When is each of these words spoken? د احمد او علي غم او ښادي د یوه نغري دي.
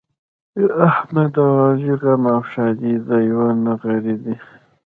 د 0.57 0.59
احمد 0.89 1.33
او 1.43 1.51
علي 1.67 1.93
غم 2.01 2.23
او 2.33 2.41
ښادي 2.51 2.93
د 3.07 3.09
یوه 3.29 3.47
نغري 3.65 4.15
دي. 4.23 4.35